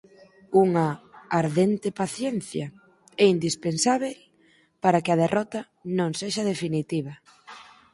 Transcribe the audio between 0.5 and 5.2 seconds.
Unha "ardente paciencia" é indispensábel para que a